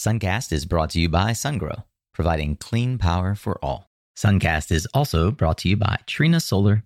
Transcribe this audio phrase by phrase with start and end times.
[0.00, 1.84] Suncast is brought to you by SunGrow,
[2.14, 3.90] providing clean power for all.
[4.16, 6.84] Suncast is also brought to you by Trina Solar.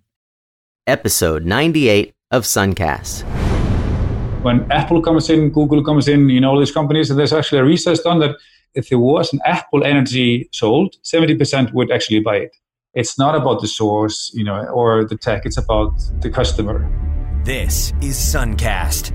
[0.85, 3.23] Episode 98 of Suncast.
[4.43, 7.59] When Apple comes in, Google comes in, you know, all these companies, and there's actually
[7.59, 8.35] a research done that
[8.73, 12.57] if there was an Apple energy sold, 70% would actually buy it.
[12.95, 16.85] It's not about the source, you know, or the tech, it's about the customer.
[17.45, 19.13] This is Suncast.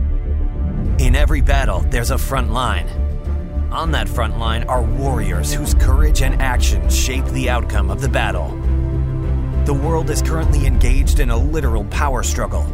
[0.99, 3.10] In every battle, there's a front line.
[3.73, 8.09] On that front line are warriors whose courage and actions shape the outcome of the
[8.09, 8.49] battle.
[9.65, 12.67] The world is currently engaged in a literal power struggle,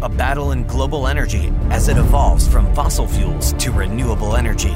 [0.00, 4.74] a battle in global energy as it evolves from fossil fuels to renewable energy.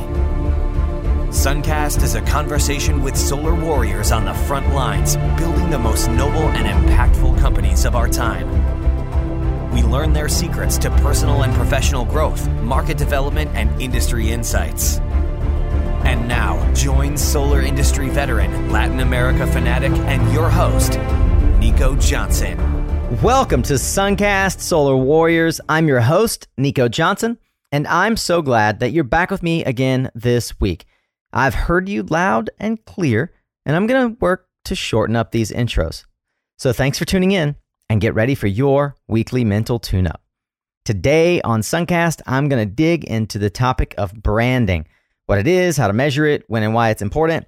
[1.33, 6.46] Suncast is a conversation with solar warriors on the front lines, building the most noble
[6.49, 8.51] and impactful companies of our time.
[9.73, 15.01] We learn their secrets to personal and professional growth, market development, and industry insights.
[16.05, 20.99] And now, join solar industry veteran, Latin America fanatic, and your host,
[21.59, 22.59] Nico Johnson.
[23.23, 25.63] Welcome to Suncast Solar Warriors.
[25.66, 27.38] I'm your host, Nico Johnson,
[27.73, 30.85] and I'm so glad that you're back with me again this week.
[31.33, 33.33] I've heard you loud and clear,
[33.65, 36.05] and I'm going to work to shorten up these intros.
[36.59, 37.57] So thanks for tuning in
[37.89, 40.21] and get ready for your weekly mental tune up.
[40.85, 44.87] Today on Suncast, I'm going to dig into the topic of branding
[45.27, 47.47] what it is, how to measure it, when and why it's important.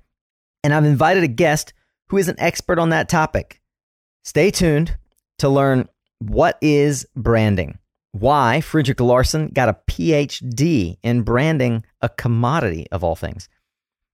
[0.64, 1.72] And I've invited a guest
[2.08, 3.60] who is an expert on that topic.
[4.24, 4.96] Stay tuned
[5.38, 5.88] to learn
[6.18, 7.78] what is branding,
[8.12, 13.48] why Fredrik Larsen got a PhD in branding a commodity of all things,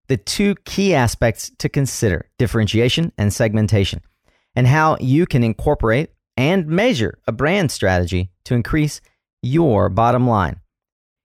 [0.09, 4.01] the two key aspects to consider differentiation and segmentation,
[4.57, 9.01] and how you can incorporate and measure a brand strategy to increase
[9.43, 10.61] your bottom line.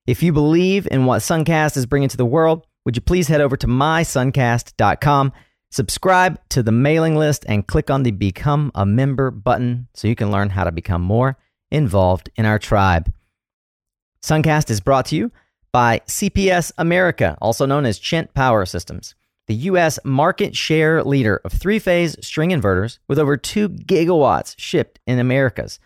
[0.07, 3.41] If you believe in what Suncast is bringing to the world, would you please head
[3.41, 5.33] over to mysuncast.com,
[5.69, 10.15] subscribe to the mailing list, and click on the Become a Member button so you
[10.15, 11.37] can learn how to become more
[11.71, 13.11] involved in our tribe.
[14.23, 15.29] Suncast is brought to you
[15.73, 19.13] by CPS America, also known as Chint Power Systems,
[19.47, 19.99] the U.S.
[20.05, 25.81] market share leader of three phase string inverters with over 2 gigawatts shipped in Americas.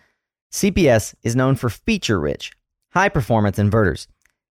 [0.51, 2.51] CPS is known for feature rich,
[2.93, 4.07] high performance inverters,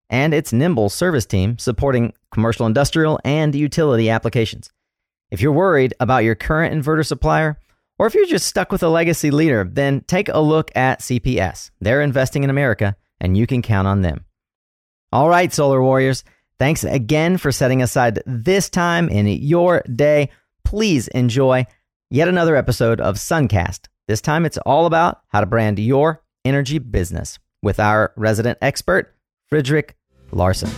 [0.08, 4.70] and its nimble service team supporting commercial, industrial, and utility applications.
[5.30, 7.58] If you're worried about your current inverter supplier,
[7.98, 11.70] or if you're just stuck with a legacy leader, then take a look at CPS.
[11.80, 14.24] They're investing in America, and you can count on them.
[15.12, 16.24] All right, Solar Warriors,
[16.58, 20.30] thanks again for setting aside this time in your day.
[20.64, 21.66] Please enjoy
[22.10, 23.88] yet another episode of Suncast.
[24.08, 29.14] This time it's all about how to brand your energy business with our resident expert,
[29.48, 29.96] Frederick
[30.32, 30.70] Larsen.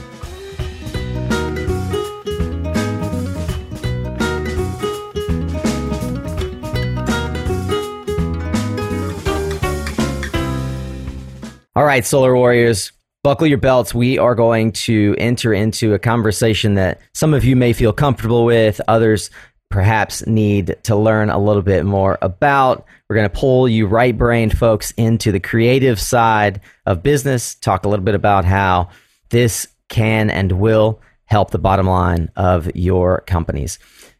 [11.75, 13.95] All right, Solar Warriors, buckle your belts.
[13.95, 18.45] We are going to enter into a conversation that some of you may feel comfortable
[18.45, 19.31] with, others
[19.73, 22.85] perhaps need to learn a little bit more about.
[23.09, 27.85] We're going to pull you right brained folks into the creative side of business, talk
[27.85, 28.91] a little bit about how
[29.31, 33.79] this can and will help the bottom line of your companies.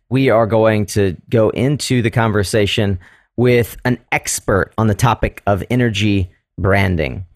[0.09, 2.99] We are going to go into the conversation
[3.37, 7.27] with an expert on the topic of energy branding.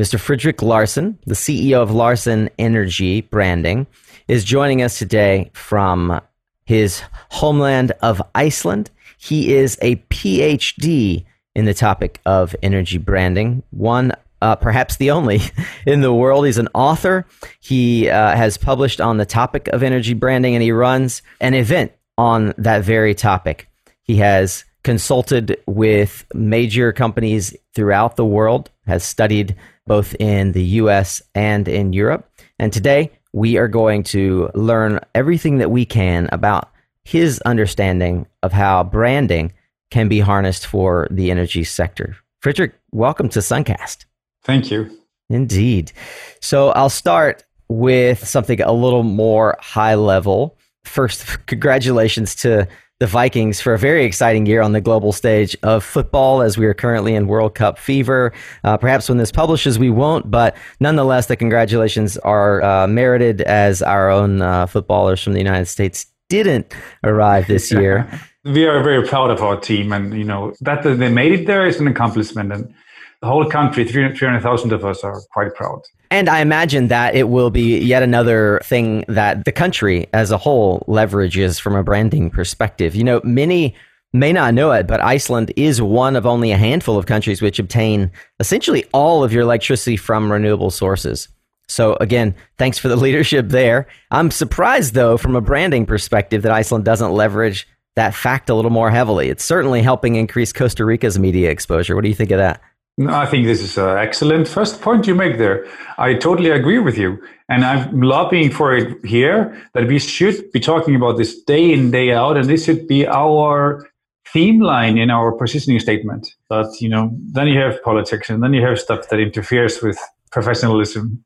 [0.00, 0.18] Mr.
[0.18, 3.86] Fredrik Larsen, the CEO of Larsen Energy Branding,
[4.28, 6.20] is joining us today from
[6.66, 8.90] his homeland of Iceland.
[9.16, 14.12] He is a PhD in the topic of energy branding, one
[14.42, 15.40] uh, perhaps the only
[15.86, 16.44] in the world.
[16.44, 17.26] He's an author.
[17.60, 21.92] He uh, has published on the topic of energy branding and he runs an event
[22.18, 23.68] on that very topic.
[24.02, 29.56] He has consulted with major companies throughout the world, has studied
[29.86, 32.30] both in the US and in Europe.
[32.58, 36.72] And today we are going to learn everything that we can about
[37.04, 39.52] his understanding of how branding
[39.90, 42.16] can be harnessed for the energy sector.
[42.40, 44.06] Fredrik, welcome to Suncast.
[44.42, 44.90] Thank you.
[45.28, 45.92] Indeed.
[46.40, 50.56] So I'll start with something a little more high level.
[50.84, 52.66] First, congratulations to
[52.98, 56.64] the Vikings for a very exciting year on the global stage of football as we
[56.64, 58.32] are currently in World Cup fever.
[58.64, 63.82] Uh, perhaps when this publishes, we won't, but nonetheless, the congratulations are uh, merited as
[63.82, 68.08] our own uh, footballers from the United States didn't arrive this year.
[68.44, 71.66] we are very proud of our team, and you know that they made it there
[71.66, 72.74] is an accomplishment, and
[73.20, 75.82] the whole country, 300,000 of us, are quite proud.
[76.10, 80.38] And I imagine that it will be yet another thing that the country as a
[80.38, 82.94] whole leverages from a branding perspective.
[82.94, 83.74] You know, many
[84.12, 87.58] may not know it, but Iceland is one of only a handful of countries which
[87.58, 88.10] obtain
[88.40, 91.28] essentially all of your electricity from renewable sources.
[91.68, 93.86] So again, thanks for the leadership there.
[94.10, 98.70] I'm surprised though, from a branding perspective, that Iceland doesn't leverage that fact a little
[98.70, 99.28] more heavily.
[99.28, 101.94] It's certainly helping increase Costa Rica's media exposure.
[101.94, 102.60] What do you think of that?
[102.98, 105.66] I think this is an excellent first point you make there.
[105.98, 107.22] I totally agree with you.
[107.48, 111.90] And I'm lobbying for it here that we should be talking about this day in,
[111.90, 113.86] day out, and this should be our
[114.32, 116.26] theme line in our positioning statement.
[116.48, 119.98] But, you know, then you have politics and then you have stuff that interferes with
[120.32, 121.22] professionalism.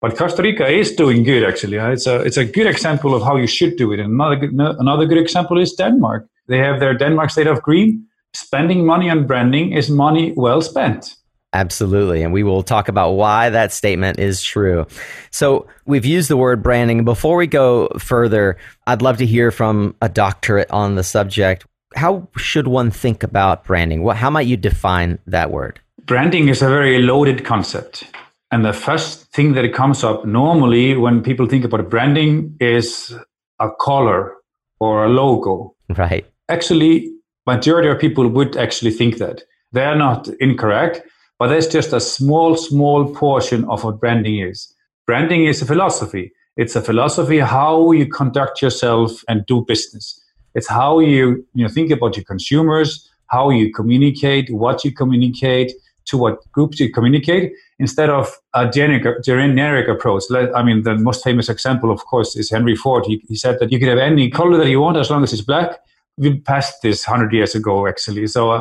[0.00, 1.78] But Costa Rica is doing good, actually.
[1.78, 4.00] Uh, it's a, it's a good example of how you should do it.
[4.00, 6.26] And another good, another good example is Denmark.
[6.48, 11.14] They have their Denmark State of Green spending money on branding is money well spent.
[11.54, 12.22] Absolutely.
[12.22, 14.86] And we will talk about why that statement is true.
[15.30, 17.04] So, we've used the word branding.
[17.04, 18.56] Before we go further,
[18.88, 21.64] I'd love to hear from a doctorate on the subject.
[21.94, 24.02] How should one think about branding?
[24.02, 25.80] What, how might you define that word?
[26.06, 28.04] Branding is a very loaded concept.
[28.50, 33.14] And the first thing that comes up normally when people think about branding is
[33.60, 34.34] a color
[34.80, 35.74] or a logo.
[35.88, 36.26] Right.
[36.48, 37.13] Actually,
[37.46, 39.42] majority of people would actually think that.
[39.72, 41.02] They are not incorrect,
[41.38, 44.72] but that's just a small, small portion of what branding is.
[45.06, 46.32] Branding is a philosophy.
[46.56, 50.20] It's a philosophy how you conduct yourself and do business.
[50.54, 55.72] It's how you, you know, think about your consumers, how you communicate, what you communicate,
[56.06, 60.24] to what groups you communicate, instead of a generic, generic approach.
[60.30, 63.04] I mean, the most famous example, of course, is Henry Ford.
[63.06, 65.32] He, he said that you could have any color that you want as long as
[65.32, 65.80] it's black
[66.16, 68.26] we passed this 100 years ago actually.
[68.26, 68.60] So uh,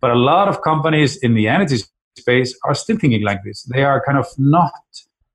[0.00, 1.78] but a lot of companies in the energy
[2.18, 3.62] space are still thinking like this.
[3.62, 4.72] They are kind of not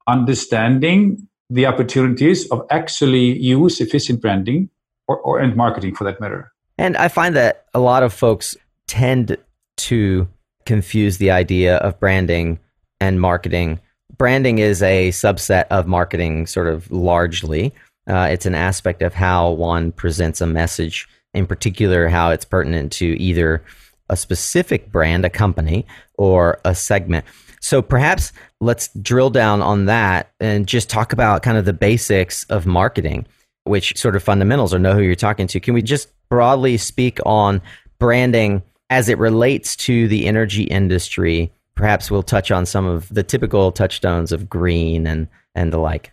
[0.08, 4.70] understanding the opportunities of actually use efficient branding
[5.08, 6.52] or, or and marketing for that matter.
[6.78, 8.56] And i find that a lot of folks
[8.88, 9.38] tend
[9.78, 10.28] to
[10.66, 12.60] confuse the idea of branding
[13.00, 13.80] and marketing.
[14.18, 17.74] Branding is a subset of marketing sort of largely.
[18.08, 22.92] Uh, it's an aspect of how one presents a message in particular how it's pertinent
[22.94, 23.64] to either
[24.10, 25.86] a specific brand, a company,
[26.16, 27.26] or a segment.
[27.60, 28.32] So perhaps
[28.62, 33.26] let's drill down on that and just talk about kind of the basics of marketing,
[33.64, 35.60] which sort of fundamentals or know who you're talking to.
[35.60, 37.62] Can we just broadly speak on
[38.00, 41.52] branding as it relates to the energy industry?
[41.76, 46.12] Perhaps we'll touch on some of the typical touchstones of green and, and the like.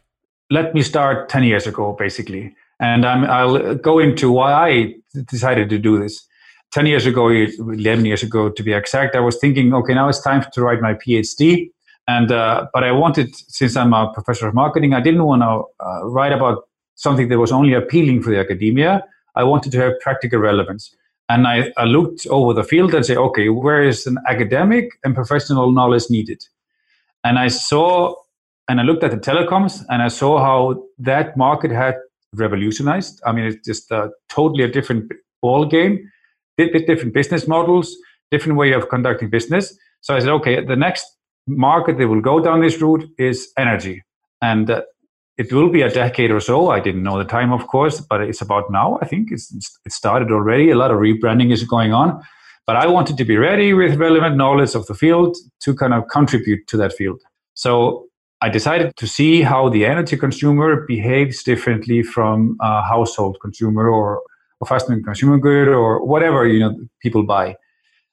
[0.50, 2.54] Let me start 10 years ago, basically.
[2.80, 4.94] And i will go into why I
[5.26, 6.26] decided to do this.
[6.72, 10.20] 10 years ago, 11 years ago to be exact, I was thinking, okay, now it's
[10.20, 11.70] time to write my PhD.
[12.08, 15.84] And, uh, but I wanted, since I'm a professor of marketing, I didn't want to
[15.84, 16.64] uh, write about
[16.96, 19.04] something that was only appealing for the academia.
[19.36, 20.94] I wanted to have practical relevance.
[21.28, 25.14] And I, I looked over the field and say, okay, where is an academic and
[25.14, 26.44] professional knowledge needed?
[27.22, 28.14] And I saw,
[28.68, 31.94] and I looked at the telecoms and I saw how that market had
[32.38, 33.20] revolutionized.
[33.26, 36.10] I mean, it's just a totally a different ball game,
[36.56, 37.96] different business models,
[38.30, 39.76] different way of conducting business.
[40.00, 41.06] So I said, okay, the next
[41.46, 44.02] market that will go down this route is energy,
[44.40, 44.82] and uh,
[45.36, 46.70] it will be a decade or so.
[46.70, 48.98] I didn't know the time, of course, but it's about now.
[49.02, 49.52] I think it's,
[49.84, 50.70] it started already.
[50.70, 52.22] A lot of rebranding is going on,
[52.66, 56.08] but I wanted to be ready with relevant knowledge of the field to kind of
[56.08, 57.20] contribute to that field.
[57.54, 58.06] So
[58.44, 64.20] I decided to see how the energy consumer behaves differently from a household consumer or
[64.60, 67.56] a fast moving consumer good or whatever you know people buy.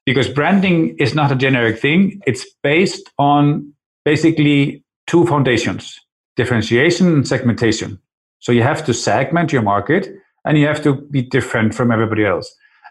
[0.06, 2.22] Because branding is not a generic thing.
[2.26, 3.74] It's based on
[4.06, 6.00] basically two foundations
[6.38, 8.00] differentiation and segmentation.
[8.40, 10.08] So you have to segment your market
[10.46, 12.48] and you have to be different from everybody else.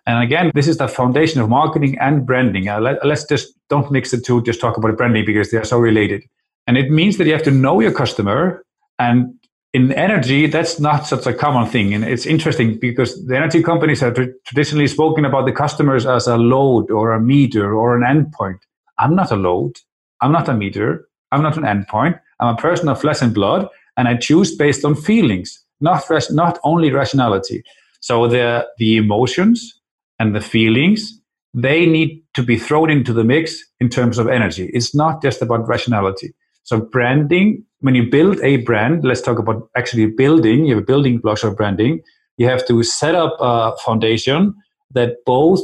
[0.07, 2.69] And again, this is the foundation of marketing and branding.
[2.69, 5.65] Uh, let, us just don't mix the two, just talk about branding because they are
[5.65, 6.23] so related.
[6.67, 8.65] And it means that you have to know your customer.
[8.99, 9.35] And
[9.73, 11.95] in energy, that's not such a common thing.
[11.95, 16.37] And it's interesting because the energy companies have traditionally spoken about the customers as a
[16.37, 18.59] load or a meter or an endpoint.
[18.99, 19.77] I'm not a load.
[20.21, 21.09] I'm not a meter.
[21.33, 22.21] I'm not an endpoint.
[22.41, 26.31] I'm a person of flesh and blood, and I choose based on feelings, not fresh,
[26.31, 27.63] not only rationality.
[28.01, 29.81] So the the emotions
[30.19, 31.21] and the feelings
[31.53, 34.71] they need to be thrown into the mix in terms of energy.
[34.73, 36.33] It's not just about rationality.
[36.71, 41.19] So branding, when you build a brand, let's talk about actually building, you have building
[41.19, 42.01] blocks of branding.
[42.37, 44.55] You have to set up a foundation
[44.93, 45.59] that both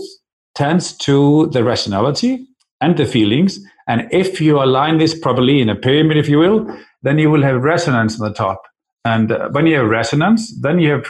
[0.56, 2.48] tends to the rationality
[2.80, 6.66] and the feelings And if you align this properly in a pyramid, if you will,
[7.02, 8.62] then you will have resonance on the top.
[9.04, 11.06] And uh, when you have resonance, then you have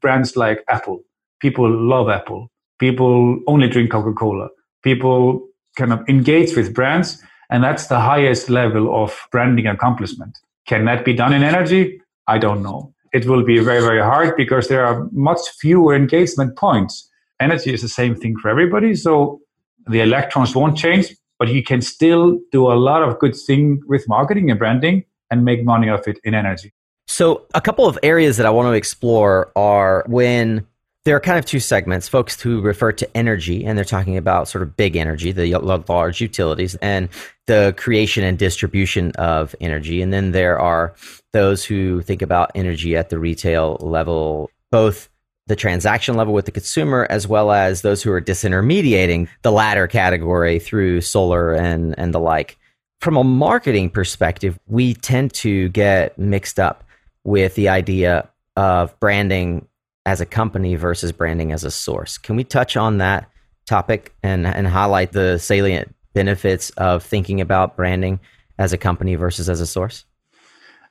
[0.00, 0.98] brands like Apple.
[1.38, 2.48] People love Apple.
[2.80, 4.48] People only drink Coca Cola.
[4.82, 7.22] People kind of engage with brands.
[7.52, 10.38] And that's the highest level of branding accomplishment.
[10.66, 12.00] Can that be done in energy?
[12.26, 12.94] I don't know.
[13.12, 17.10] It will be very, very hard because there are much fewer engagement points.
[17.40, 18.94] Energy is the same thing for everybody.
[18.94, 19.42] So
[19.86, 24.08] the electrons won't change, but you can still do a lot of good thing with
[24.08, 26.72] marketing and branding and make money of it in energy.
[27.06, 30.66] So, a couple of areas that I want to explore are when
[31.04, 34.48] there are kind of two segments folks who refer to energy and they're talking about
[34.48, 37.08] sort of big energy the large utilities and
[37.46, 40.00] the creation and distribution of energy.
[40.00, 40.94] And then there are
[41.32, 45.08] those who think about energy at the retail level both
[45.48, 49.88] the transaction level with the consumer as well as those who are disintermediating the latter
[49.88, 52.58] category through solar and and the like.
[53.00, 56.84] From a marketing perspective we tend to get mixed up
[57.24, 59.66] with the idea of branding
[60.04, 62.18] as a company versus branding as a source.
[62.18, 63.30] Can we touch on that
[63.66, 68.20] topic and, and highlight the salient benefits of thinking about branding
[68.58, 70.04] as a company versus as a source?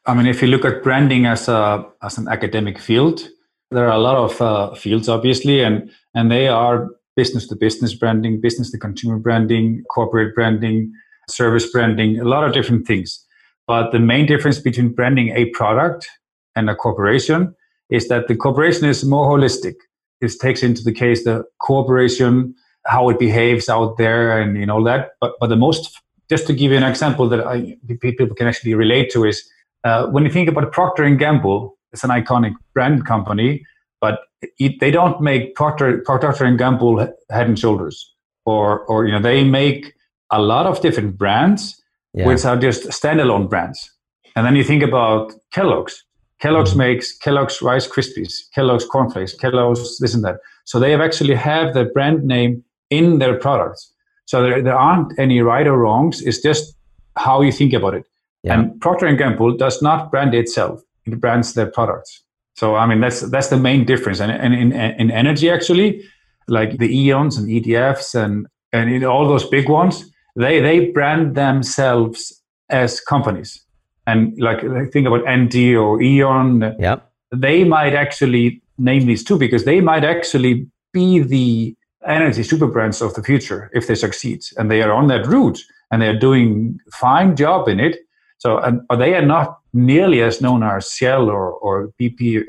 [0.05, 3.27] I mean, if you look at branding as a as an academic field,
[3.69, 7.93] there are a lot of uh, fields, obviously, and and they are business to business
[7.93, 10.91] branding, business to consumer branding, corporate branding,
[11.29, 13.23] service branding, a lot of different things.
[13.67, 16.09] But the main difference between branding a product
[16.55, 17.55] and a corporation
[17.91, 19.75] is that the corporation is more holistic.
[20.21, 22.55] It takes into the case the corporation,
[22.85, 25.11] how it behaves out there, and you know that.
[25.19, 28.73] But but the most, just to give you an example that I, people can actually
[28.73, 29.47] relate to is
[29.83, 31.77] uh, when you think about Procter and Gamble.
[31.93, 33.65] It's an iconic brand company,
[33.99, 34.19] but
[34.59, 38.13] it, they don't make Procter Procter and Gamble Head and Shoulders,
[38.45, 39.93] or or you know they make
[40.31, 41.81] a lot of different brands,
[42.13, 42.25] yeah.
[42.25, 43.91] which are just standalone brands.
[44.35, 46.05] And then you think about Kellogg's.
[46.41, 50.37] Kellogg's makes Kellogg's Rice Krispies, Kellogg's Cornflakes, Kellogg's this and that.
[50.65, 53.93] So they have actually have the brand name in their products.
[54.25, 56.21] So there, there aren't any right or wrongs.
[56.21, 56.75] It's just
[57.15, 58.05] how you think about it.
[58.43, 58.59] Yeah.
[58.59, 62.23] And Procter and Gamble does not brand itself; it brands their products.
[62.55, 64.19] So I mean that's that's the main difference.
[64.19, 66.03] And, and in, in energy, actually,
[66.47, 71.35] like the Eons and EDFs and and in all those big ones, they they brand
[71.35, 73.63] themselves as companies
[74.07, 76.75] and like think about ND or Eon.
[76.79, 77.11] Yep.
[77.33, 81.75] They might actually name these two because they might actually be the
[82.07, 85.59] energy super brands of the future if they succeed and they are on that route
[85.91, 87.99] and they are doing fine job in it.
[88.39, 92.43] So, and, but they are not nearly as known as Shell or, or BP,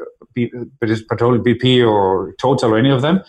[0.78, 3.21] British Petroleum BP or Total or any of them,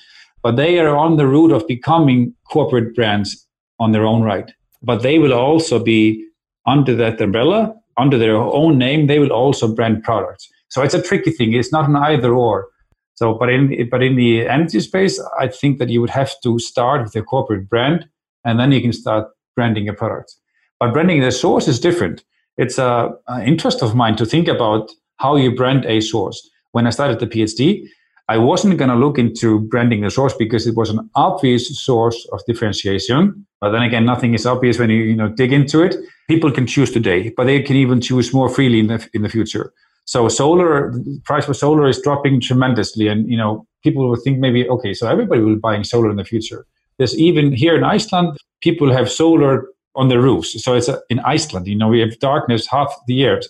[0.41, 3.45] but they are on the route of becoming corporate brands
[3.79, 4.51] on their own right.
[4.81, 6.25] But they will also be
[6.65, 10.49] under that umbrella under their own name, they will also brand products.
[10.69, 11.53] So it's a tricky thing.
[11.53, 12.67] It's not an either or.
[13.15, 16.57] So, but in but in the energy space, I think that you would have to
[16.57, 18.07] start with a corporate brand,
[18.43, 20.35] and then you can start branding a product.
[20.79, 22.23] But branding the source is different.
[22.57, 26.49] It's a, an interest of mine to think about how you brand a source.
[26.71, 27.87] When I started the PhD,
[28.29, 32.25] I wasn't going to look into branding the source because it was an obvious source
[32.31, 33.45] of differentiation.
[33.59, 35.95] But then again, nothing is obvious when you you know dig into it.
[36.27, 39.29] People can choose today, but they can even choose more freely in the in the
[39.29, 39.73] future.
[40.05, 44.67] So solar price for solar is dropping tremendously, and you know people will think maybe
[44.69, 46.65] okay, so everybody will be buying solar in the future.
[46.97, 50.61] There's even here in Iceland, people have solar on their roofs.
[50.63, 53.41] So it's a, in Iceland, you know, we have darkness half the year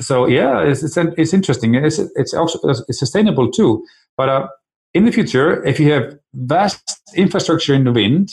[0.00, 1.74] so yeah, it's it's, it's interesting.
[1.74, 2.58] It's it's also
[2.88, 3.84] it's sustainable too.
[4.16, 4.48] But uh,
[4.94, 8.30] in the future, if you have vast infrastructure in the wind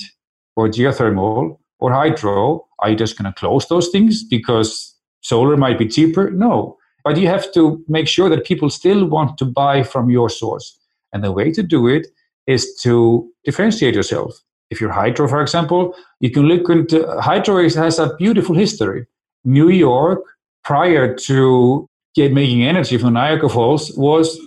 [0.56, 5.77] or geothermal or hydro, are you just going to close those things because solar might
[5.77, 6.32] be cheaper?
[6.32, 10.29] No, but you have to make sure that people still want to buy from your
[10.29, 10.77] source.
[11.13, 12.08] And the way to do it
[12.46, 14.39] is to differentiate yourself.
[14.70, 19.08] If you're hydro, for example, you can look into hydro has a beautiful history.
[19.44, 20.20] New York
[20.63, 21.88] prior to
[22.18, 24.38] making energy from Niagara Falls was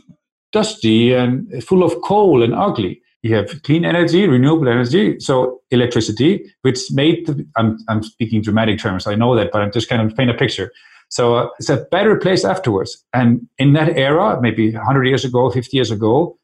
[0.52, 3.00] dusty and full of coal and ugly.
[3.22, 8.78] You have clean energy, renewable energy, so electricity, which made the, I'm, I'm speaking dramatic
[8.78, 10.72] terms, I know that, but I'm just kind of paint a picture.
[11.08, 13.02] So uh, it's a better place afterwards.
[13.12, 16.36] And in that era, maybe 100 years ago, 50 years ago,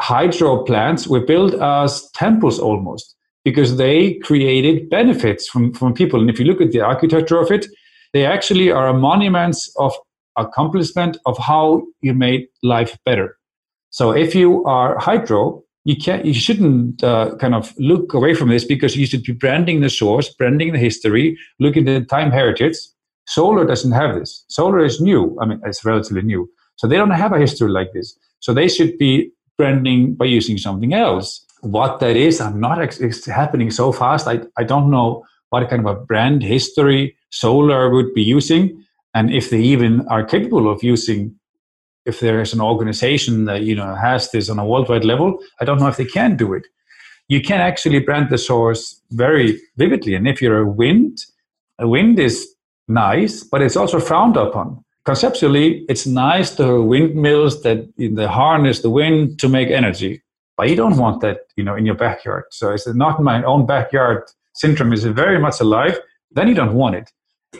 [0.00, 3.14] hydro plants were built as temples almost
[3.44, 6.20] because they created benefits from, from people.
[6.20, 7.66] And if you look at the architecture of it,
[8.14, 9.92] they actually are monuments of
[10.36, 13.36] accomplishment of how you made life better.
[13.90, 18.48] So if you are hydro, you can't, you shouldn't uh, kind of look away from
[18.48, 22.30] this because you should be branding the source, branding the history, looking at the time
[22.30, 22.76] heritage.
[23.26, 24.44] Solar doesn't have this.
[24.48, 25.36] Solar is new.
[25.40, 26.48] I mean, it's relatively new.
[26.76, 28.16] So they don't have a history like this.
[28.40, 31.44] So they should be branding by using something else.
[31.62, 34.26] What that is, I'm not, it's happening so fast.
[34.26, 38.64] I, I don't know what kind of a brand history Solar would be using
[39.14, 41.20] and if they even are capable of using
[42.04, 45.28] if there is an organization that you know has this on a worldwide level
[45.60, 46.64] i don't know if they can do it.
[47.34, 48.82] You can actually brand the source
[49.24, 49.48] very
[49.82, 51.14] vividly and if you're a wind
[51.84, 52.36] a wind is
[52.88, 54.66] nice but it's also frowned upon.
[55.10, 60.12] Conceptually it's nice to have windmills that in the harness the wind to make energy
[60.56, 62.44] but you don't want that you know in your backyard.
[62.58, 64.22] So it's not my own backyard
[64.54, 65.98] syndrome is very much alive
[66.34, 67.10] then you don't want it.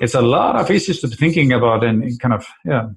[0.01, 2.89] It's a lot of issues to be thinking about and kind of yeah.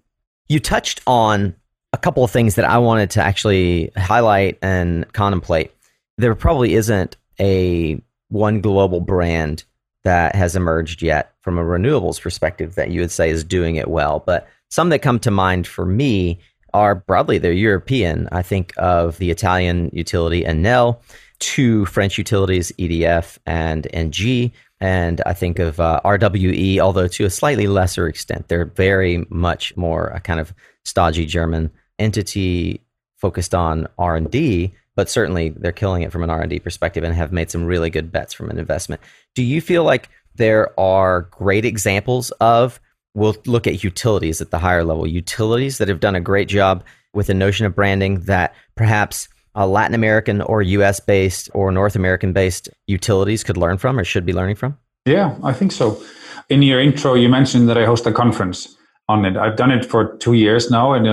[0.49, 1.55] You touched on
[1.93, 5.71] a couple of things that i wanted to actually highlight and contemplate.
[6.17, 9.63] There probably isn't a one global brand
[10.03, 13.89] that has emerged yet from a renewables perspective that you would say is doing it
[13.89, 16.39] well but some that come to mind for me
[16.73, 18.27] are broadly they're european.
[18.31, 20.99] I think of the italian utility enel
[21.39, 27.29] two french utilities edf and engie and I think of uh, RWE, although to a
[27.29, 28.47] slightly lesser extent.
[28.47, 30.53] They're very much more a kind of
[30.83, 32.81] stodgy German entity
[33.15, 36.59] focused on R and D, but certainly they're killing it from an R and D
[36.59, 39.01] perspective and have made some really good bets from an investment.
[39.33, 42.79] Do you feel like there are great examples of?
[43.15, 46.83] We'll look at utilities at the higher level, utilities that have done a great job
[47.15, 49.27] with the notion of branding that perhaps
[49.57, 54.03] uh, Latin American or US based or North American based utilities could learn from or
[54.03, 54.77] should be learning from?
[55.05, 56.01] Yeah, I think so.
[56.49, 58.75] In your intro, you mentioned that I host a conference
[59.09, 59.35] on it.
[59.35, 61.05] I've done it for two years now, and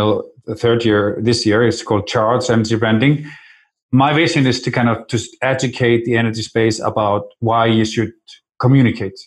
[0.45, 3.27] the third year this year is called Charge Energy Branding.
[3.93, 8.13] My vision is to kind of just educate the energy space about why you should
[8.61, 9.19] communicate.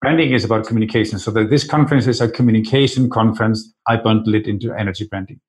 [0.00, 1.18] Branding is about communication.
[1.18, 3.72] So that this conference is a communication conference.
[3.86, 5.40] I bundle it into energy branding.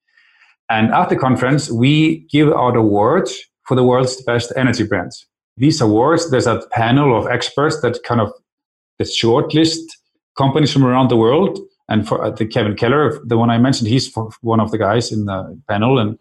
[0.72, 3.38] And at the conference, we give out awards
[3.68, 5.27] for the world's best energy brands.
[5.57, 8.31] These awards, there's a panel of experts that kind of
[8.98, 9.84] that shortlist
[10.38, 11.60] companies from around the world.
[11.90, 15.12] And for uh, the Kevin Keller, the one I mentioned, he's one of the guys
[15.12, 16.18] in the panel, and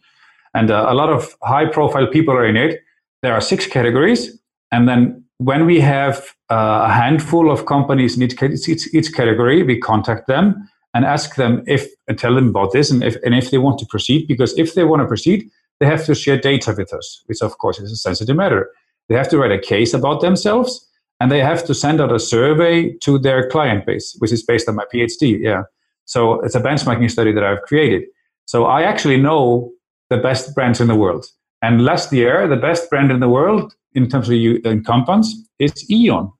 [0.53, 2.81] and uh, a lot of high-profile people are in it.
[3.23, 4.37] There are six categories,
[4.73, 6.17] and then when we have
[6.51, 11.37] uh, a handful of companies in each, each, each category, we contact them and ask
[11.37, 14.27] them if and tell them about this and if and if they want to proceed
[14.27, 15.49] because if they want to proceed
[15.79, 18.71] they have to share data with us which of course is a sensitive matter.
[19.09, 20.87] They have to write a case about themselves
[21.21, 24.69] and they have to send out a survey to their client base which is based
[24.69, 25.63] on my phd yeah.
[26.05, 28.05] So it's a benchmarking study that i've created.
[28.47, 29.71] So i actually know
[30.09, 31.27] the best brands in the world.
[31.63, 36.33] And last year the best brand in the world in terms of compounds is eon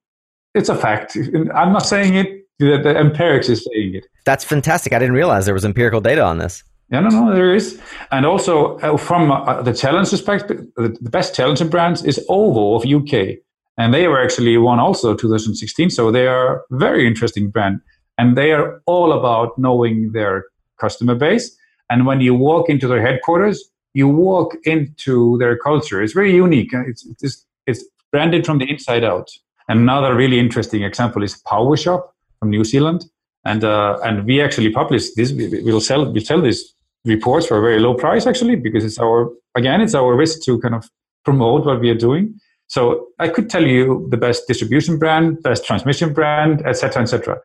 [0.55, 1.17] it's a fact.
[1.55, 4.07] I'm not saying it the, the empirics is saying it.
[4.25, 4.93] That's fantastic.
[4.93, 6.63] I didn't realize there was empirical data on this.
[6.91, 7.81] Yeah, no, no, there is.
[8.13, 12.85] And also uh, from uh, the challenge perspective, the, best challenging brands is OVO of
[12.85, 13.39] UK.
[13.79, 15.91] And they were actually won also 2016.
[15.91, 17.81] So they are very interesting brand.
[18.19, 20.45] And they are all about knowing their
[20.79, 21.57] customer base.
[21.89, 26.03] And when you walk into their headquarters, you walk into their culture.
[26.03, 26.71] It's very unique.
[26.73, 29.31] It's, it's, it's branded from the inside out.
[29.69, 32.03] Another really interesting example is PowerShop
[32.41, 33.05] from New Zealand,
[33.45, 35.33] and uh, and we actually publish this.
[35.33, 36.75] We, will sell we sell these
[37.05, 40.61] reports for a very low price actually because it's our again it's our risk to
[40.61, 40.89] kind of
[41.25, 42.35] promote what we are doing.
[42.67, 47.41] So I could tell you the best distribution brand, best transmission brand, etc., etc.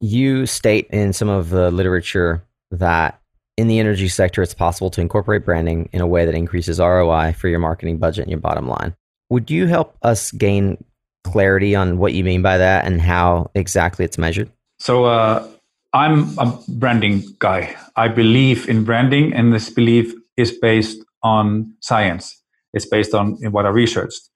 [0.00, 3.20] You state in some of the literature that
[3.58, 7.34] in the energy sector, it's possible to incorporate branding in a way that increases ROI
[7.34, 8.94] for your marketing budget and your bottom line.
[9.28, 10.82] Would you help us gain
[11.24, 14.50] clarity on what you mean by that and how exactly it's measured?
[14.78, 15.46] So, uh,
[15.94, 17.76] I'm a branding guy.
[17.96, 22.42] I believe in branding, and this belief is based on science.
[22.72, 24.30] It's based on what I researched.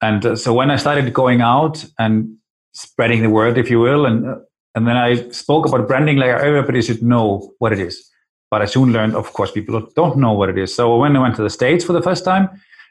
[0.00, 2.36] And uh, so, when I started going out and
[2.72, 4.36] spreading the word, if you will, and uh,
[4.74, 8.08] and then I spoke about branding like everybody should know what it is.
[8.50, 10.74] But I soon learned, of course, people don't know what it is.
[10.74, 12.48] So when I went to the States for the first time,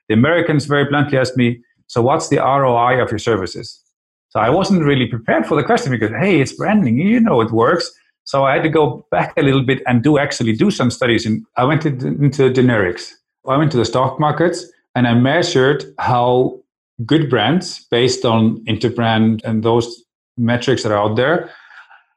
[0.07, 3.81] the Americans very bluntly asked me, so what's the ROI of your services?
[4.29, 7.51] So I wasn't really prepared for the question because, hey, it's branding, you know it
[7.51, 7.91] works.
[8.25, 11.25] So I had to go back a little bit and do actually do some studies.
[11.25, 13.13] And I went into, generics.
[13.47, 16.59] I went to the stock markets and I measured how
[17.05, 20.03] good brands based on interbrand and those
[20.37, 21.49] metrics that are out there,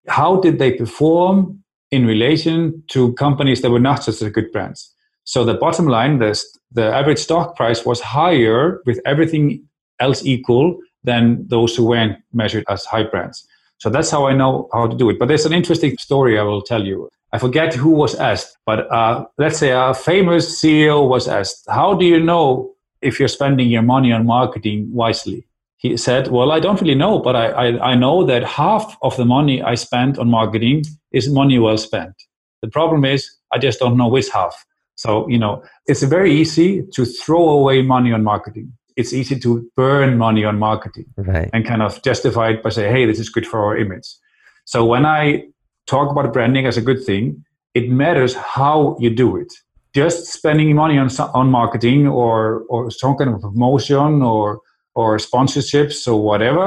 [0.08, 4.92] how did they perform in relation to companies that were not such good brands?
[5.24, 9.64] So the bottom line, the, the average stock price was higher with everything
[9.98, 13.46] else equal than those who weren't measured as high brands.
[13.78, 15.18] So that's how I know how to do it.
[15.18, 17.08] But there's an interesting story I will tell you.
[17.32, 21.94] I forget who was asked, but uh, let's say a famous CEO was asked, How
[21.94, 25.46] do you know if you're spending your money on marketing wisely?
[25.76, 29.16] He said, Well, I don't really know, but I, I, I know that half of
[29.16, 32.14] the money I spent on marketing is money well spent.
[32.62, 34.66] The problem is, I just don't know which half.
[34.96, 38.68] So, you know, it's very easy to throw away money on marketing
[39.00, 41.48] it's easy to burn money on marketing right.
[41.52, 44.06] and kind of justify it by saying, hey, this is good for our image.
[44.64, 45.44] So when I
[45.86, 49.52] talk about branding as a good thing, it matters how you do it.
[49.94, 54.60] Just spending money on on marketing or or some kind of promotion or
[54.94, 56.64] or sponsorships or whatever,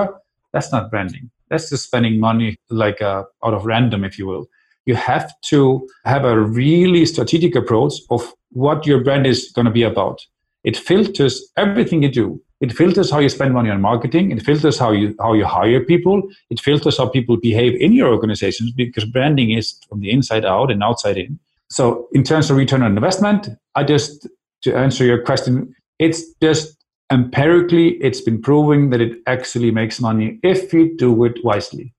[0.52, 1.30] that's not branding.
[1.50, 4.48] That's just spending money like uh, out of random, if you will.
[4.86, 9.72] You have to have a really strategic approach of what your brand is going to
[9.72, 10.26] be about.
[10.64, 12.42] It filters everything you do.
[12.62, 14.32] It filters how you spend money on marketing.
[14.32, 16.22] It filters how you how you hire people.
[16.50, 20.72] It filters how people behave in your organizations because branding is from the inside out
[20.72, 21.40] and outside in.
[21.70, 24.30] So in terms of return on investment, I just
[24.62, 26.78] to answer your question, it's just
[27.12, 31.94] empirically it's been proven that it actually makes money if you do it wisely.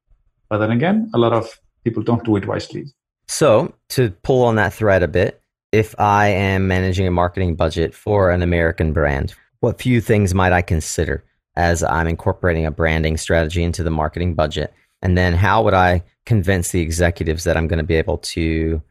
[0.49, 2.87] But then again, a lot of people don't do it wisely.
[3.27, 5.41] So to pull on that thread a bit,
[5.73, 10.53] if I am managing a marketing budget for an American brand, what few things might
[10.53, 11.25] I consider
[11.57, 14.73] as I'm incorporating a branding strategy into the marketing budget?
[15.03, 18.83] And then how would I convince the executives that I'm going to be able to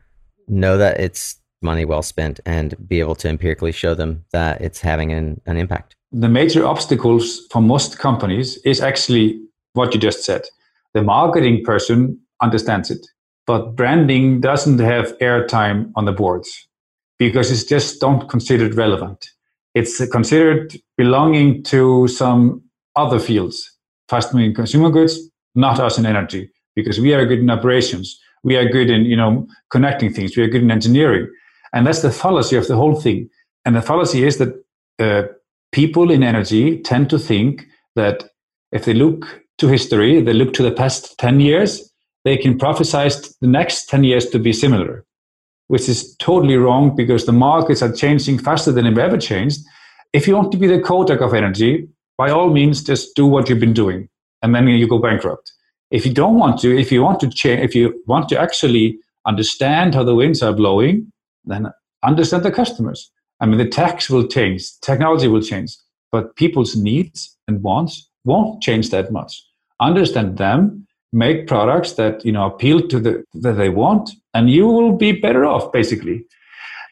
[0.48, 4.82] know that it's money well spent and be able to empirically show them that it's
[4.82, 5.96] having an, an impact?
[6.12, 9.42] The major obstacles for most companies is actually
[9.74, 10.44] what you just said.
[10.94, 13.06] The marketing person understands it,
[13.48, 16.68] but branding doesn't have airtime on the boards
[17.18, 19.30] because it's just don't consider it relevant.
[19.74, 22.62] It's considered belonging to some
[22.96, 23.58] other fields,
[24.08, 25.20] fast moving consumer goods,
[25.56, 28.20] not us in energy, because we are good in operations.
[28.44, 30.36] We are good in, you know, connecting things.
[30.36, 31.28] We are good in engineering.
[31.74, 33.30] And that's the fallacy of the whole thing.
[33.66, 34.54] And the fallacy is that
[35.00, 35.24] uh,
[35.72, 38.26] people in energy tend to think that
[38.72, 41.90] if they look to history, they look to the past 10 years,
[42.24, 45.06] they can prophesize the next 10 years to be similar
[45.68, 49.62] which is totally wrong because the markets are changing faster than they've ever changed.
[50.14, 53.50] If you want to be the Kodak of energy, by all means, just do what
[53.50, 54.08] you've been doing,
[54.42, 55.52] and then you go bankrupt.
[55.90, 59.00] If you don't want to, if you want to change, if you want to actually
[59.26, 61.12] understand how the winds are blowing,
[61.46, 61.72] then
[62.04, 63.12] understand the customers.
[63.40, 65.76] I mean, the tax will change, technology will change,
[66.12, 69.44] but people's needs and wants won't change that much.
[69.80, 74.68] Understand them make products that you know appeal to the that they want and you
[74.68, 76.26] will be better off basically.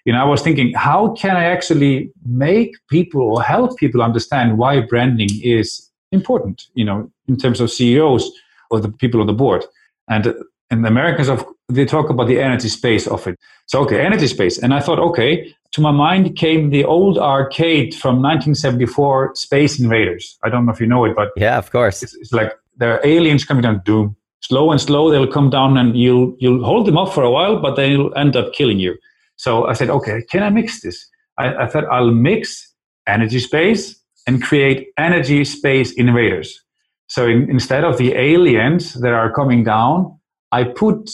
[0.05, 4.57] You know i was thinking how can i actually make people or help people understand
[4.57, 8.31] why branding is important you know in terms of ceos
[8.69, 9.65] or the people on the board?
[10.07, 10.33] And
[10.69, 13.39] and the americans of they talk about the energy space of it.
[13.67, 14.57] So okay energy space.
[14.57, 20.37] And i thought okay to my mind came the old arcade from 1974 space invaders.
[20.43, 22.03] I don't know if you know it but yeah of course.
[22.03, 23.81] it's, it's like there are aliens coming down.
[23.85, 25.11] Doom, slow and slow.
[25.11, 28.35] They'll come down, and you'll you'll hold them up for a while, but they'll end
[28.35, 28.97] up killing you.
[29.35, 31.07] So I said, okay, can I mix this?
[31.37, 32.73] I, I thought I'll mix
[33.07, 33.95] energy space
[34.27, 36.59] and create energy space invaders.
[37.07, 40.19] So in, instead of the aliens that are coming down,
[40.51, 41.09] I put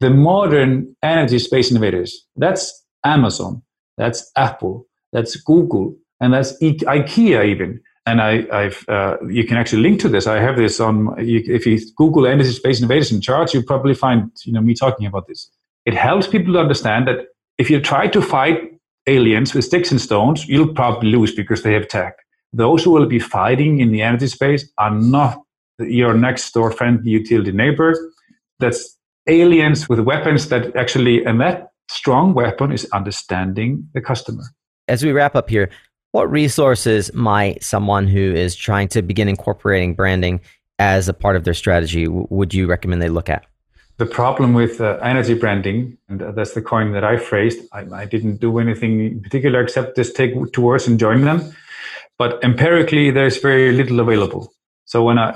[0.00, 2.26] the modern energy space invaders.
[2.34, 3.62] That's Amazon,
[3.96, 9.82] that's Apple, that's Google, and that's IKEA even and I, have uh, you can actually
[9.82, 10.26] link to this.
[10.26, 11.14] I have this on.
[11.24, 15.06] You, if you Google energy space innovation charts, you probably find you know me talking
[15.06, 15.50] about this.
[15.86, 17.26] It helps people to understand that
[17.58, 18.72] if you try to fight
[19.06, 22.14] aliens with sticks and stones, you'll probably lose because they have tech.
[22.52, 25.40] Those who will be fighting in the energy space are not
[25.78, 27.94] your next door friendly utility neighbor.
[28.58, 28.96] That's
[29.28, 34.42] aliens with weapons that actually, and that strong weapon is understanding the customer.
[34.88, 35.70] As we wrap up here,
[36.12, 40.40] what resources might someone who is trying to begin incorporating branding
[40.78, 43.44] as a part of their strategy would you recommend they look at?
[43.98, 48.04] The problem with uh, energy branding, and that's the coin that I phrased, I, I,
[48.04, 51.52] didn't do anything in particular except just take two words and join them.
[52.18, 54.52] But empirically, there's very little available.
[54.86, 55.32] So when I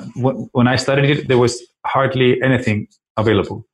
[0.53, 3.67] when I studied it, there was hardly anything available.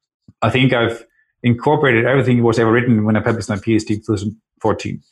[0.43, 1.05] I think I've
[1.43, 5.03] incorporated everything that was ever written when I published my PhD in 2014.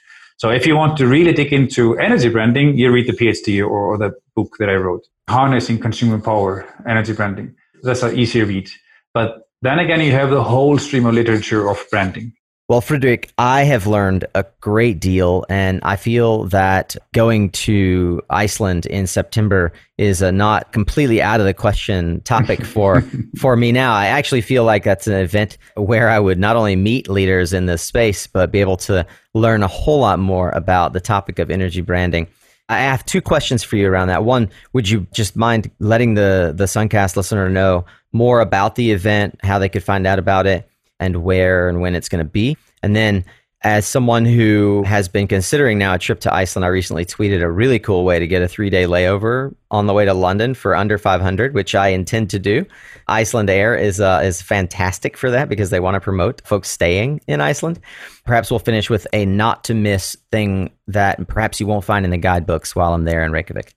[0.41, 3.69] So if you want to really dig into energy branding, you read the PhD or,
[3.69, 7.55] or the book that I wrote, Harnessing Consumer Power, Energy Branding.
[7.83, 8.71] That's an easier read.
[9.13, 12.33] But then again, you have the whole stream of literature of branding.
[12.71, 18.87] Well, Frederick, I have learned a great deal, and I feel that going to Iceland
[18.87, 23.03] in September is a not completely out of the question topic for
[23.41, 23.93] for me now.
[23.93, 27.67] I actually feel like that's an event where I would not only meet leaders in
[27.67, 29.05] this space, but be able to
[29.35, 32.29] learn a whole lot more about the topic of energy branding.
[32.69, 34.23] I have two questions for you around that.
[34.23, 39.41] One, would you just mind letting the the Suncast listener know more about the event,
[39.43, 40.70] how they could find out about it?
[41.01, 42.57] And where and when it's going to be.
[42.83, 43.25] And then,
[43.63, 47.51] as someone who has been considering now a trip to Iceland, I recently tweeted a
[47.51, 50.75] really cool way to get a three day layover on the way to London for
[50.75, 52.65] under 500, which I intend to do.
[53.09, 57.41] Icelandair is uh, is fantastic for that because they want to promote folks staying in
[57.41, 57.81] Iceland.
[58.25, 62.11] Perhaps we'll finish with a not to miss thing that perhaps you won't find in
[62.11, 63.75] the guidebooks while I'm there in Reykjavik.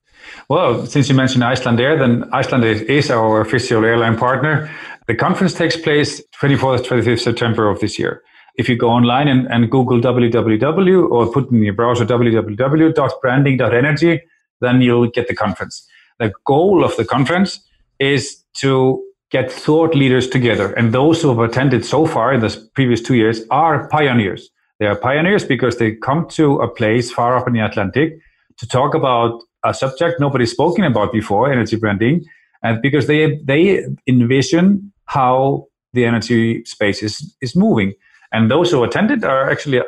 [0.50, 4.72] Well, since you mentioned Icelandair, then Iceland is our official airline partner.
[5.08, 8.24] The conference takes place 24th, 25th September of this year.
[8.56, 14.22] If you go online and, and Google www or put in your browser www.branding.energy,
[14.62, 15.86] then you'll get the conference.
[16.20, 17.60] The goal of the conference
[18.00, 20.72] is to get thought leaders together.
[20.74, 24.50] And those who have attended so far in the previous two years are pioneers.
[24.80, 28.14] They are pioneers because they come to a place far up in the Atlantic
[28.58, 32.24] to talk about a subject nobody's spoken about before, energy branding,
[32.62, 37.94] and because they they envision how the energy space is, is moving.
[38.32, 39.82] And those who attended are actually,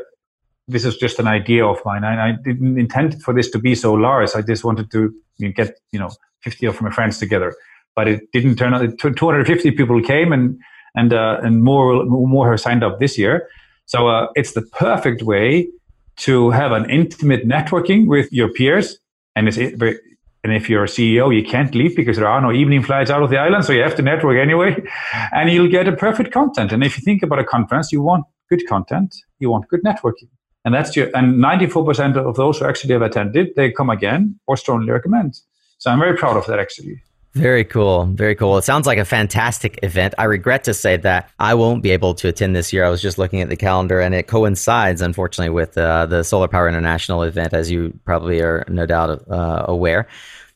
[0.67, 2.03] this is just an idea of mine.
[2.03, 4.29] I, I didn't intend for this to be so large.
[4.35, 5.13] I just wanted to
[5.55, 6.09] get, you know,
[6.43, 7.53] 50 of my friends together.
[7.95, 10.59] But it didn't turn out, 250 people came and,
[10.95, 13.49] and, uh, and more, more have signed up this year.
[13.85, 15.69] So uh, it's the perfect way
[16.17, 18.97] to have an intimate networking with your peers.
[19.35, 19.97] And it's very,
[20.45, 23.23] and if you're a CEO, you can't leave because there are no evening flights out
[23.23, 23.65] of the island.
[23.65, 24.75] So you have to network anyway.
[25.33, 26.71] And you'll get a perfect content.
[26.71, 30.29] And if you think about a conference, you want good content, you want good networking.
[30.63, 34.55] And that's your, and 94% of those who actually have attended, they come again or
[34.55, 35.35] strongly recommend.
[35.79, 37.01] So I'm very proud of that actually.
[37.35, 38.05] Very cool.
[38.05, 38.57] Very cool.
[38.57, 40.13] It sounds like a fantastic event.
[40.17, 42.85] I regret to say that I won't be able to attend this year.
[42.85, 46.47] I was just looking at the calendar and it coincides, unfortunately, with uh, the Solar
[46.47, 50.07] Power International event, as you probably are no doubt uh, aware.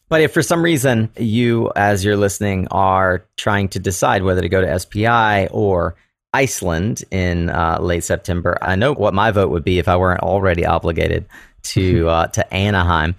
[0.08, 4.50] But if for some reason you, as you're listening, are trying to decide whether to
[4.50, 5.96] go to SPI or
[6.32, 10.22] Iceland in uh, late September, I know what my vote would be if I weren't
[10.22, 11.26] already obligated
[11.64, 13.16] to uh, to Anaheim.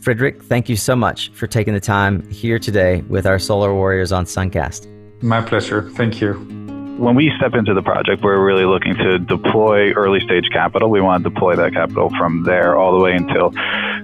[0.00, 4.12] Fredrik, thank you so much for taking the time here today with our Solar Warriors
[4.12, 4.86] on Suncast.
[5.22, 5.90] My pleasure.
[5.90, 6.60] Thank you
[7.00, 10.90] when we step into the project, we're really looking to deploy early stage capital.
[10.90, 13.52] We want to deploy that capital from there all the way until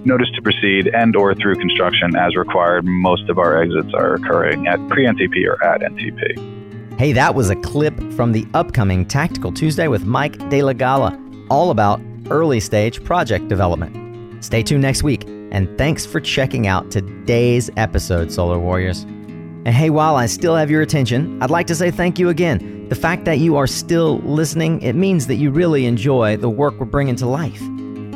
[0.07, 2.87] notice to proceed and or through construction as required.
[2.87, 6.99] Most of our exits are occurring at pre-NTP or at NTP.
[6.99, 11.21] Hey, that was a clip from the upcoming Tactical Tuesday with Mike De La Gala,
[11.51, 14.43] all about early stage project development.
[14.43, 19.03] Stay tuned next week, and thanks for checking out today's episode, Solar Warriors.
[19.03, 22.89] And hey, while I still have your attention, I'd like to say thank you again.
[22.89, 26.79] The fact that you are still listening, it means that you really enjoy the work
[26.79, 27.61] we're bringing to life.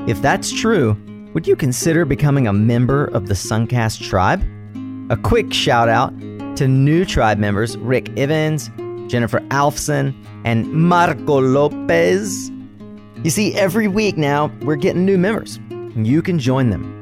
[0.09, 0.97] If that's true,
[1.35, 4.45] would you consider becoming a member of the Suncast tribe?
[5.11, 6.11] A quick shout out
[6.57, 8.71] to new tribe members Rick Evans,
[9.11, 10.14] Jennifer Alfson,
[10.45, 12.51] and Marco Lopez.
[13.25, 15.59] You see, every week now, we're getting new members.
[15.97, 17.00] You can join them.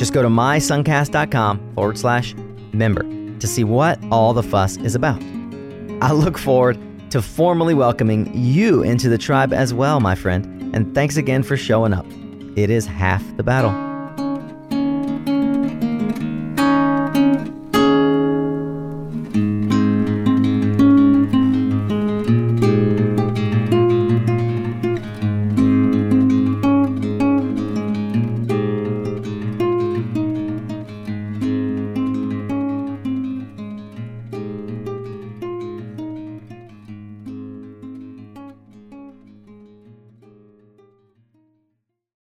[0.00, 2.34] Just go to mysuncast.com forward slash
[2.72, 3.02] member
[3.38, 5.22] to see what all the fuss is about.
[6.00, 6.78] I look forward
[7.10, 10.74] to formally welcoming you into the tribe as well, my friend.
[10.74, 12.06] And thanks again for showing up.
[12.56, 13.89] It is half the battle.